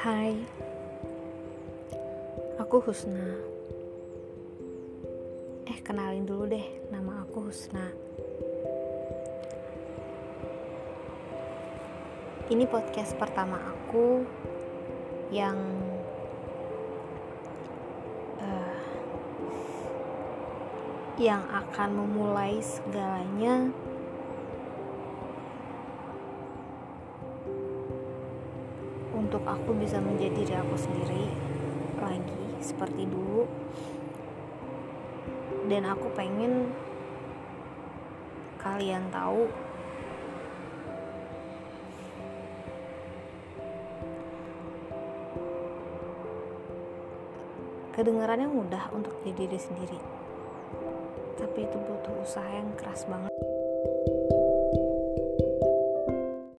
Hai, 0.00 0.32
aku 2.56 2.80
Husna. 2.80 3.36
Eh, 5.68 5.76
kenalin 5.84 6.24
dulu 6.24 6.48
deh, 6.48 6.64
nama 6.88 7.20
aku 7.20 7.52
Husna. 7.52 7.84
Ini 12.48 12.64
podcast 12.72 13.12
pertama 13.20 13.60
aku 13.60 14.24
yang 15.28 15.60
uh, 18.40 18.80
yang 21.20 21.44
akan 21.44 21.92
memulai 21.92 22.56
segalanya 22.64 23.68
untuk 29.30 29.46
aku 29.46 29.78
bisa 29.78 30.02
menjadi 30.02 30.42
diri 30.42 30.54
aku 30.58 30.74
sendiri 30.74 31.30
lagi 32.02 32.42
seperti 32.58 33.06
dulu. 33.06 33.46
Dan 35.70 35.86
aku 35.86 36.10
pengen 36.18 36.74
kalian 38.58 39.06
tahu 39.14 39.46
kedengarannya 47.94 48.50
mudah 48.50 48.90
untuk 48.90 49.14
jadi 49.22 49.46
diri 49.46 49.58
sendiri. 49.62 50.00
Tapi 51.38 51.70
itu 51.70 51.78
butuh 51.78 52.18
usaha 52.18 52.50
yang 52.50 52.74
keras 52.74 53.06
banget 53.06 53.30